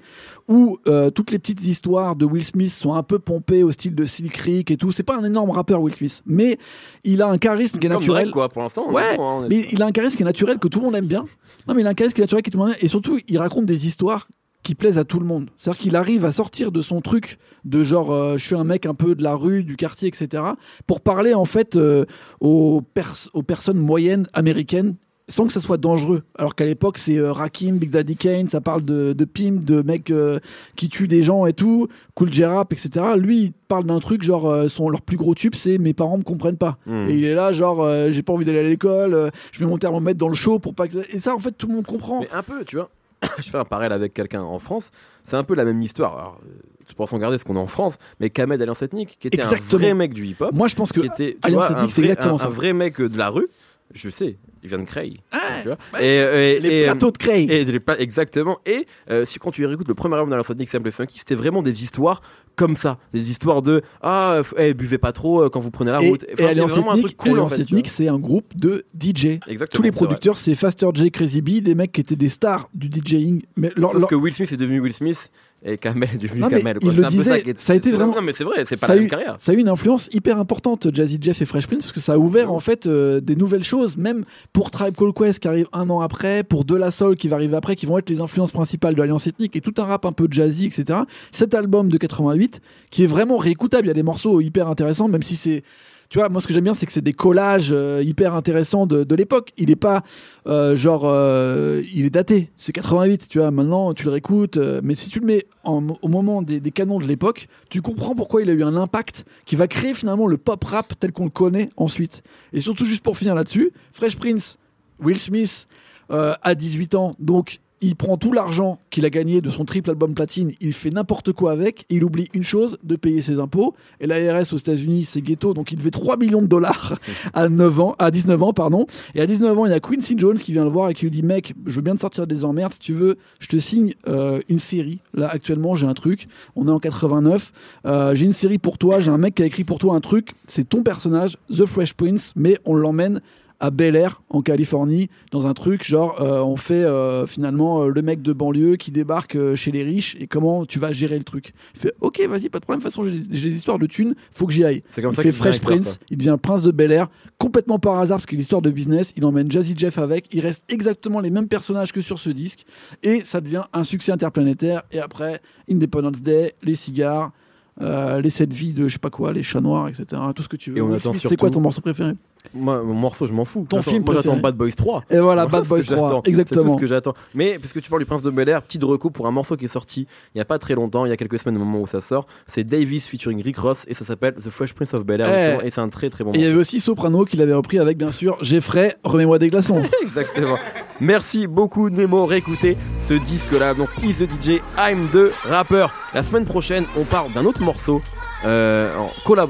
où 0.49 0.79
euh, 0.87 1.11
toutes 1.11 1.31
les 1.33 1.39
petites 1.41 1.65
histoires 1.65 2.15
de 2.15 2.25
Will 2.25 2.45
Smith 2.45 2.71
sont 2.71 2.95
un 2.95 3.03
peu 3.03 3.19
pompées 3.19 3.63
au 3.65 3.73
style 3.73 3.95
de 3.95 4.05
Silk 4.05 4.33
Creek 4.33 4.71
et 4.71 4.77
tout. 4.77 4.93
C'est 4.93 5.03
pas 5.03 5.17
un 5.17 5.25
énorme 5.25 5.51
rappeur 5.51 5.81
Will 5.83 5.95
Smith, 5.95 6.23
mais 6.27 6.59
il 7.03 7.23
a 7.23 7.27
un 7.29 7.39
charisme 7.39 7.79
qui 7.79 7.87
est 7.87 7.91
Comme 7.91 7.99
naturel. 8.01 8.25
Drake, 8.27 8.33
quoi, 8.33 8.49
pour 8.49 8.63
l'instant. 8.63 8.91
Ouais, 8.93 9.17
bon, 9.17 9.41
hein, 9.41 9.45
est- 9.45 9.49
mais 9.49 9.69
il 9.73 9.83
a 9.83 9.87
un 9.87 9.93
charisme 9.93 10.17
qui 10.17 10.23
est 10.23 10.27
naturel 10.27 10.59
que 10.59 10.69
tout 10.69 10.79
le 10.79 10.85
monde 10.85 10.95
aime 10.97 11.07
bien. 11.07 11.25
Non, 11.67 11.75
mais 11.75 11.83
il 11.83 11.87
a 11.87 11.91
un 11.91 11.95
charisme 11.95 12.15
qui 12.15 12.21
est 12.21 12.25
naturel 12.25 12.43
que 12.45 12.51
tout 12.51 12.59
le 12.59 12.65
monde 12.65 12.73
aime. 12.75 12.79
Et 12.83 12.89
surtout, 12.89 13.19
il 13.27 13.39
raconte 13.39 13.65
des 13.67 13.87
histoires 13.89 14.29
qui 14.63 14.75
plaisent 14.77 14.99
à 14.99 15.05
tout 15.05 15.19
le 15.21 15.27
monde. 15.27 15.51
C'est-à-dire 15.57 15.81
qu'il 15.81 15.97
arrive 15.97 16.25
à 16.25 16.33
sortir 16.33 16.71
de 16.73 16.83
son 16.83 17.01
truc 17.01 17.39
de 17.65 17.83
genre 17.83 18.13
euh, 18.13 18.37
je 18.37 18.45
suis 18.45 18.55
un 18.57 18.65
mec 18.65 18.85
un 18.87 18.95
peu 18.95 19.15
de 19.15 19.23
la 19.23 19.35
rue, 19.35 19.63
du 19.65 19.77
quartier, 19.77 20.09
etc. 20.09 20.43
pour 20.89 21.01
parler 21.01 21.35
en 21.35 21.45
fait 21.45 21.77
euh, 21.77 22.05
aux, 22.41 22.83
pers- 22.83 23.29
aux 23.33 23.43
personnes 23.43 23.79
moyennes 23.79 24.29
américaines 24.33 24.97
sans 25.29 25.47
que 25.47 25.53
ça 25.53 25.61
soit 25.61 25.77
dangereux. 25.77 26.23
Alors 26.39 26.55
qu'à 26.55 26.65
l'époque, 26.65 26.99
c'est 26.99 27.17
euh, 27.17 27.33
Rakim, 27.33 27.77
Big 27.79 27.91
Daddy 27.91 28.17
Kane, 28.17 28.47
ça 28.49 28.61
parle 28.61 28.85
de, 28.85 29.13
de 29.13 29.25
pimp, 29.25 29.65
de 29.65 29.83
mecs 29.83 30.11
euh, 30.11 30.39
qui 30.77 30.89
tuent 30.89 31.09
des 31.09 31.23
gens 31.23 31.47
et 31.47 31.53
tout, 31.53 31.89
Cool 32.15 32.33
J-Rap, 32.33 32.73
etc. 32.73 33.05
Lui, 33.17 33.39
il 33.43 33.53
parle 33.69 33.85
d'un 33.85 33.99
truc 33.99 34.23
genre, 34.23 34.49
euh, 34.49 34.69
son, 34.69 34.89
leur 34.89 35.03
plus 35.03 35.17
gros 35.17 35.35
tube, 35.35 35.55
c'est 35.57 35.79
mes 35.79 35.95
parents 35.95 36.19
me 36.19 36.23
comprennent 36.23 36.57
pas. 36.59 36.79
Mhm. 36.87 37.09
Et 37.11 37.15
il 37.17 37.25
est 37.25 37.35
là, 37.35 37.53
genre, 37.53 37.89
j'ai 38.11 38.23
pas 38.23 38.33
envie 38.33 38.45
d'aller 38.45 38.61
à 38.61 38.63
l'école, 38.63 39.31
je 39.53 39.65
mets 39.65 39.69
mon 39.71 39.79
thermomètre 39.79 40.19
dans 40.19 40.29
le 40.29 40.35
chaud 40.35 40.59
pour 40.59 40.75
pas 40.75 40.87
que. 40.89 40.99
Et 41.15 41.19
ça, 41.19 41.35
en 41.35 41.39
fait, 41.39 41.53
tout 41.53 41.67
le 41.67 41.75
monde 41.75 41.87
comprend. 41.87 42.21
Mais 42.21 42.29
un 42.33 42.43
peu, 42.43 42.65
tu 42.65 42.77
vois. 42.77 42.91
je 43.39 43.49
fais 43.51 43.59
un 43.59 43.65
parallèle 43.65 43.93
avec 43.93 44.15
quelqu'un 44.15 44.43
en 44.43 44.59
France. 44.59 44.91
C'est 45.25 45.37
un 45.37 45.43
peu 45.45 45.55
la 45.55 45.65
même 45.65 45.81
histoire. 45.83 46.17
Alors, 46.17 46.41
je 46.89 46.95
pense 46.95 47.13
en 47.13 47.19
garder 47.19 47.37
ce 47.39 47.45
qu'on 47.45 47.57
a 47.57 47.61
en 47.61 47.67
France. 47.67 47.99
Mais 48.21 48.31
Kamed 48.31 48.61
Alliance 48.63 48.83
Ethnique, 48.83 49.17
qui 49.19 49.27
était 49.27 49.39
Exactement. 49.39 49.67
un 49.73 49.79
vrai 49.79 49.95
mec 49.95 50.15
du 50.15 50.25
hip-hop. 50.27 50.53
Moi, 50.55 50.69
je 50.69 50.77
pense 50.77 50.93
que. 50.93 51.01
qui 51.01 51.07
était 51.07 51.33
tu 51.33 51.39
Alliance 51.43 51.67
vois, 51.67 51.77
un 51.77 51.79
Ethnique, 51.81 51.91
c'est 51.93 52.03
vrai- 52.03 52.11
exactement 52.11 52.35
un- 52.37 52.39
ça. 52.39 52.47
Un 52.47 52.51
vrai 52.51 52.73
mec 52.75 53.01
de 53.01 53.19
la 53.19 53.31
rue. 53.31 53.49
Je 53.95 54.11
sais, 54.11 54.37
il 54.63 54.69
vient 54.69 54.79
de 54.79 54.85
Creil. 54.85 55.15
tu 55.63 55.69
vois. 55.69 55.79
ouais. 55.95 56.05
et, 56.05 56.57
et- 56.57 56.61
Les 56.61 56.69
et, 56.69 56.83
euh, 56.83 56.85
plateaux 56.93 57.11
de 57.13 57.17
Cray. 57.19 57.45
et 57.51 57.65
exactement. 57.99 58.59
Et 58.67 58.87
euh, 59.11 59.25
si 59.25 59.39
quand 59.39 59.51
tu 59.51 59.65
réécoutes 59.65 59.89
le 59.89 59.95
premier 59.95 60.17
album 60.17 60.39
Ethnique, 60.39 60.69
Simple 60.69 60.91
Funky, 60.91 61.19
c'était 61.19 61.35
vraiment 61.37 61.63
des 61.63 61.83
histoires 61.85 62.21
comme 62.57 62.75
ça, 62.75 62.99
des 63.13 63.31
histoires 63.31 63.63
de 63.63 63.83
ah, 64.03 64.41
eh, 64.57 64.75
buvez 64.75 64.99
pas 64.99 65.13
trop 65.13 65.45
euh, 65.45 65.49
quand 65.51 65.61
vous 65.61 65.71
prenez 65.71 65.91
la 65.93 66.03
Et, 66.03 66.09
route. 66.09 66.25
et 66.25 66.33
Enfin, 66.33 66.47
a 66.47 66.49
Alliance 66.49 66.73
Ethnique, 66.77 67.17
cool 67.17 67.39
en 67.41 67.49
fait. 67.49 67.65
c'est 67.87 68.09
un 68.09 68.19
groupe 68.19 68.57
de 68.57 68.85
DJ. 68.99 69.39
Exactement, 69.47 69.67
Tous 69.71 69.83
les 69.83 69.93
producteurs, 69.93 70.39
c'est 70.39 70.55
Faster 70.55 70.89
J, 70.95 71.11
Crazy 71.11 71.43
B, 71.43 71.61
des 71.63 71.75
mecs 71.75 71.93
qui 71.93 72.01
étaient 72.01 72.17
des 72.17 72.29
stars 72.29 72.69
du 72.75 72.89
DJing. 72.89 73.43
Mais 73.57 73.71
leur- 73.77 73.93
Sauf 73.93 74.01
leur- 74.01 74.09
que 74.09 74.15
Will 74.15 74.33
Smith 74.35 74.51
est 74.53 74.57
devenu 74.57 74.81
Will 74.81 74.93
Smith 74.93 75.31
et 75.65 75.79
Kamel 75.79 76.19
du 76.19 76.29
Non, 76.37 76.49
Kamel. 76.49 76.77
il 76.81 76.81
quoi. 76.81 76.93
le 76.93 76.99
C'est 76.99 77.05
un 77.05 77.09
peu 77.09 77.17
disait, 77.17 77.43
qui 77.43 77.51
est- 77.51 77.61
ça 77.61 77.73
a 77.73 77.77
été 77.77 77.91
vraiment- 77.91 78.15
Non, 78.15 78.23
mais 78.23 78.33
c'est 78.33 78.45
vrai, 78.45 78.65
c'est 78.69 78.79
pas 78.79 78.87
ça 78.87 78.93
la 78.95 78.99
a 78.99 79.01
même 79.01 79.11
carrière. 79.11 79.37
Ça 79.39 79.53
a 79.53 79.55
eu 79.55 79.59
une 79.59 79.69
influence 79.69 80.09
hyper 80.13 80.39
importante, 80.39 80.95
Jazzy 80.95 81.19
Jeff 81.21 81.41
et 81.43 81.45
Fresh 81.45 81.67
Prince, 81.67 81.81
parce 81.81 81.93
que 81.93 82.01
ça 82.01 82.13
a 82.15 82.19
ouvert 82.19 82.53
en 82.53 82.61
fait 82.61 82.87
euh, 82.87 83.21
des 83.21 83.35
nouvelles 83.37 83.65
choses, 83.65 83.97
même 83.97 84.25
pour 84.53 84.71
Tribe 84.71 84.95
Called 84.97 85.15
Quest 85.15 85.41
qui 85.41 85.49
arrive 85.49 85.67
un 85.73 85.89
an 85.91 86.01
après, 86.01 86.43
pour 86.45 86.65
De 86.65 86.75
La 86.77 86.91
Soul 86.91 87.17
qui 87.17 87.29
va 87.29 87.37
arriver 87.37 87.57
après, 87.57 87.75
qui 87.75 87.87
vont 87.87 87.99
être 87.99 88.11
les 88.11 88.21
influences 88.21 88.53
principales 88.53 88.95
de 88.95 89.01
l'Alliance 89.01 89.27
Ethnique 89.27 89.57
et 89.57 89.61
tout 89.61 89.75
un 89.79 89.85
rap 89.85 90.05
un 90.05 90.13
peu 90.13 90.29
jazzy, 90.31 90.67
etc. 90.67 91.01
Cet 91.33 91.55
album 91.55 91.89
de 91.89 91.97
88 91.99 92.61
qui 92.91 93.03
est 93.05 93.09
vraiment 93.09 93.37
réécoutable, 93.39 93.87
il 93.87 93.89
y 93.89 93.91
a 93.91 93.95
des 93.95 94.03
morceaux 94.03 94.41
hyper 94.41 94.69
intéressants, 94.69 95.09
même 95.09 95.23
si 95.23 95.35
c'est 95.35 95.63
tu 96.09 96.19
vois, 96.19 96.29
moi 96.29 96.41
ce 96.41 96.47
que 96.47 96.53
j'aime 96.53 96.65
bien, 96.65 96.75
c'est 96.75 96.87
que 96.87 96.93
c'est 96.93 97.01
des 97.01 97.13
collages 97.13 97.71
euh, 97.73 98.03
hyper 98.05 98.35
intéressants 98.35 98.87
de, 98.87 99.15
l'époque. 99.15 99.53
Il 99.57 99.71
est 99.71 99.77
pas 99.77 100.03
euh, 100.47 100.77
genre, 100.77 101.03
euh, 101.05 101.83
il 101.93 102.05
est 102.05 102.11
daté. 102.11 102.51
C'est 102.57 102.73
88, 102.73 103.29
tu 103.29 103.39
vois. 103.39 103.51
Maintenant, 103.51 103.95
tu 103.95 104.05
le 104.05 104.11
réécoutes, 104.11 104.59
mais 104.83 104.95
si 104.95 105.09
tu 105.09 105.21
le 105.21 105.27
mets 105.27 105.47
au 105.65 106.09
moment 106.09 106.43
des, 106.43 106.61
des 106.61 106.71
canons 106.71 106.99
de 106.99 107.07
l'époque, 107.07 107.49
tu 107.71 107.83
comprends 107.83 108.15
pourquoi 108.15 108.43
il 108.43 108.51
a 108.51 108.53
eu 108.53 108.63
un 108.63 108.77
impact 108.77 109.25
qui 109.45 109.57
va 109.57 109.69
créer 109.69 109.95
finalement 109.95 110.27
le 110.27 110.37
pop 110.37 110.63
rap 110.65 110.95
tel 110.99 111.13
qu'on 111.13 111.25
le 111.25 111.31
connaît 111.31 111.71
ensuite. 111.77 112.23
Et 112.53 112.61
surtout, 112.61 112.85
juste 112.85 113.03
pour 113.03 113.17
finir 113.17 113.35
là-dessus, 113.35 113.73
Fresh 113.93 114.17
Prince, 114.17 114.59
Will 115.01 115.19
Smith 115.19 115.67
a 116.09 116.55
18 116.55 116.95
ans, 116.95 117.13
donc 117.19 117.59
il 117.81 117.95
prend 117.95 118.17
tout 118.17 118.33
l'argent 118.33 118.79
qu'il 118.91 119.05
a 119.05 119.11
gagné 119.11 119.41
de 119.41 119.51
son 119.51 119.65
triple 119.65 119.91
album 119.91 120.15
platine, 120.15 120.53
il 120.61 120.73
fait 120.73 120.91
n'importe 120.91 121.33
quoi 121.33 121.53
avec, 121.53 121.83
et 121.91 121.97
il 121.97 122.05
oublie 122.05 122.29
une 122.33 122.43
chose, 122.43 122.79
de 122.83 122.97
payer 122.97 123.21
ses 123.21 123.39
impôts. 123.39 123.75
Et 124.01 124.07
l'ARS 124.07 124.53
aux 124.53 124.57
États-Unis, 124.57 125.05
c'est 125.05 125.21
ghetto, 125.21 125.53
donc 125.53 125.73
il 125.73 125.79
devait 125.79 125.91
3 125.91 126.17
millions 126.17 126.41
de 126.41 126.47
dollars 126.47 126.99
à 127.35 127.49
9 127.49 127.81
ans, 127.81 127.95
à 127.99 128.11
19 128.11 128.43
ans, 128.43 128.53
pardon. 128.53 128.87
Et 129.15 129.21
à 129.21 129.27
19 129.27 129.59
ans, 129.59 129.67
il 129.67 129.73
y 129.73 129.75
a 129.75 129.81
Quincy 129.81 130.15
Jones 130.17 130.39
qui 130.39 130.53
vient 130.53 130.65
le 130.65 130.71
voir 130.71 130.89
et 130.89 130.95
qui 130.95 131.05
lui 131.05 131.11
dit, 131.11 131.23
mec, 131.23 131.55
je 131.67 131.77
veux 131.77 131.83
bien 131.83 131.97
te 131.97 132.01
sortir 132.01 132.27
des 132.27 132.45
emmerdes, 132.45 132.73
si 132.73 132.79
tu 132.79 132.95
veux, 132.95 133.19
je 133.39 133.49
te 133.49 133.59
signe 133.59 133.95
euh, 134.09 134.41
une 134.49 134.59
série. 134.59 135.01
Là, 135.13 135.29
actuellement, 135.29 135.75
j'ai 135.75 135.87
un 135.87 135.95
truc, 135.95 136.29
on 136.55 136.69
est 136.69 136.71
en 136.71 136.79
89, 136.79 137.53
euh, 137.85 138.15
j'ai 138.15 138.27
une 138.27 138.33
série 138.33 138.59
pour 138.59 138.79
toi, 138.79 139.01
j'ai 139.01 139.11
un 139.11 139.19
mec 139.19 139.35
qui 139.35 139.43
a 139.43 139.47
écrit 139.47 139.65
pour 139.65 139.79
toi 139.79 139.95
un 139.95 140.01
truc, 140.01 140.33
c'est 140.47 140.69
ton 140.69 140.83
personnage, 140.83 141.37
The 141.51 141.67
Fresh 141.67 141.95
Prince, 141.95 142.33
mais 142.37 142.59
on 142.65 142.75
l'emmène 142.75 143.21
à 143.61 143.71
Bel 143.71 143.97
Air 143.97 144.23
en 144.29 144.43
Californie 144.43 145.09
dans 145.31 145.47
un 145.47 145.55
truc 145.55 145.85
genre 145.85 146.21
euh, 146.21 146.41
on 146.41 146.57
fait 146.57 146.75
euh, 146.75 147.27
finalement 147.27 147.83
euh, 147.83 147.89
le 147.89 148.03
mec 148.03 148.23
de 148.23 148.33
banlieue 148.33 148.77
qui 148.77 148.91
débarque 148.91 149.37
chez 149.55 149.71
les 149.71 149.83
riches 149.83 150.17
et 150.21 150.27
comment 150.27 150.67
tu 150.67 150.79
vas 150.79 150.93
gérer 150.93 151.17
le 151.17 151.25
truc. 151.25 151.53
Il 151.75 151.81
fait 151.81 151.93
ok 152.01 152.21
vas-y 152.29 152.49
pas 152.49 152.59
de 152.59 152.65
problème 152.65 152.81
de 152.81 152.85
toute 152.85 152.93
façon 152.93 153.05
j'ai 153.05 153.21
des 153.51 153.57
histoires 153.57 153.79
de 153.79 153.87
thunes 153.87 154.15
faut 154.33 154.47
que 154.47 154.53
j'y 154.53 154.65
aille. 154.65 154.83
C'est 154.91 155.03
comme 155.03 155.13
il 155.13 155.17
ça 155.17 155.23
fait 155.23 155.33
Fresh 155.33 155.61
Prince 155.61 155.99
il 156.11 156.19
devient 156.19 156.37
prince 156.41 156.63
de 156.63 156.71
Bel 156.71 156.93
Air 156.93 157.09
complètement 157.39 157.79
par 157.79 157.99
hasard 157.99 158.19
parce 158.19 158.27
qu'il 158.27 158.37
est 158.37 158.41
l'histoire 158.41 158.63
de 158.63 158.71
business 158.71 159.13
il 159.17 159.25
emmène 159.25 159.51
Jazzy 159.51 159.75
Jeff 159.77 159.99
avec 159.99 160.27
il 160.33 160.41
reste 160.41 160.65
exactement 160.69 161.21
les 161.21 161.31
mêmes 161.31 161.49
personnages 161.49 161.93
que 161.93 162.01
sur 162.01 162.19
ce 162.19 162.31
disque 162.31 162.67
et 163.03 163.21
ça 163.21 163.41
devient 163.41 163.65
un 163.73 163.85
succès 163.85 164.13
interplanétaire 164.13 164.83
et 164.93 165.01
après 165.01 165.41
Independence 165.71 166.23
Day 166.23 166.55
les 166.63 166.75
cigares 166.75 167.33
euh, 167.81 168.21
les 168.21 168.31
sept 168.31 168.53
vies 168.53 168.73
de 168.73 168.89
je 168.89 168.95
sais 168.95 168.99
pas 168.99 169.11
quoi 169.11 169.33
les 169.33 169.43
chats 169.43 169.61
noirs 169.61 169.89
etc 169.89 170.07
tout 170.35 170.43
ce 170.43 170.49
que 170.49 170.57
tu 170.57 170.71
veux 170.71 170.79
Et 170.79 170.81
on 170.81 170.93
attend 170.93 171.13
c'est 171.13 171.37
quoi 171.37 171.51
ton 171.51 171.61
morceau 171.61 171.81
préféré? 171.81 172.15
Moi, 172.55 172.83
mon 172.83 172.95
morceau, 172.95 173.27
je 173.27 173.33
m'en 173.33 173.45
fous. 173.45 173.67
Ton 173.69 173.83
film 173.83 174.05
Moi, 174.05 174.15
j'attends. 174.15 174.37
Bad 174.37 174.55
Boys 174.57 174.71
3. 174.77 175.05
Et 175.11 175.19
voilà, 175.19 175.43
Moi, 175.43 175.51
Bad 175.51 175.63
c'est 175.65 175.69
Boys 175.69 175.79
ce 175.79 175.83
que 175.83 175.89
j'attends. 175.89 176.07
3, 176.07 176.17
C'est 176.17 176.23
tout 176.23 176.29
exactement. 176.31 176.75
ce 176.75 176.81
que 176.81 176.87
j'attends. 176.87 177.15
Mais 177.35 177.59
parce 177.59 177.73
que 177.73 177.81
tu 177.81 177.91
parles 177.91 178.03
du 178.03 178.07
Prince 178.07 178.23
de 178.23 178.31
Bel 178.31 178.49
Air, 178.49 178.63
petite 178.63 178.85
reco 178.85 179.11
pour 179.11 179.27
un 179.27 179.31
morceau 179.31 179.57
qui 179.57 179.65
est 179.65 179.69
sorti 179.69 180.07
il 180.35 180.39
y 180.39 180.41
a 180.41 180.45
pas 180.45 180.59
très 180.59 180.75
longtemps, 180.75 181.07
il 181.07 181.09
y 181.09 181.13
a 181.13 181.17
quelques 181.17 181.39
semaines 181.39 181.57
au 181.57 181.65
moment 181.65 181.81
où 181.81 181.87
ça 181.87 182.01
sort. 182.01 182.27
C'est 182.47 182.65
Davis 182.65 183.09
featuring 183.09 183.43
Rick 183.43 183.59
Ross 183.59 183.85
et 183.89 183.95
ça 183.95 184.05
s'appelle 184.05 184.35
The 184.35 184.51
Fresh 184.51 184.75
Prince 184.75 184.95
of 184.95 185.05
Bel 185.05 185.21
Air. 185.21 185.61
Eh. 185.63 185.67
Et 185.67 185.71
c'est 185.71 185.81
un 185.81 185.89
très 185.89 186.11
très 186.11 186.25
bon 186.25 186.33
Et 186.33 186.39
il 186.39 186.45
y 186.45 186.47
avait 186.47 186.57
aussi 186.57 186.81
Soprano 186.81 187.25
qui 187.25 187.37
l'avait 187.37 187.55
repris 187.55 187.79
avec, 187.79 187.99
bien 187.99 188.13
sûr, 188.13 188.39
Jeffrey, 188.43 188.95
remets-moi 189.03 189.39
des 189.39 189.49
glaçons. 189.49 189.83
Exactement. 190.03 190.59
Merci 191.01 191.47
beaucoup 191.47 191.91
Nemo. 191.91 192.27
Réécoutez 192.27 192.77
ce 192.99 193.15
disque-là. 193.15 193.75
Donc 193.75 193.89
Is 194.03 194.15
the 194.15 194.29
DJ, 194.31 194.61
I'm 194.79 195.09
the 195.13 195.33
Rapper. 195.49 195.87
La 196.15 196.23
semaine 196.23 196.45
prochaine, 196.45 196.85
on 196.97 197.05
parle 197.05 197.33
d'un 197.33 197.45
autre 197.45 197.63
morceau, 197.63 198.01
euh, 198.45 198.95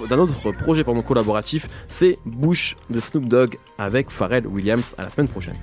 d'un 0.09 0.19
autre 0.19 0.53
projet 0.53 0.85
pardon, 0.85 1.03
collaboratif. 1.03 1.69
C'est 1.89 2.19
Bush 2.25 2.77
de 2.91 3.01
Snoop 3.01 3.27
Dogg 3.27 3.57
avec 3.79 4.11
Pharrell 4.11 4.47
Williams. 4.47 4.95
À 4.99 5.05
la 5.05 5.11
semaine 5.11 5.29
prochaine. 5.29 5.57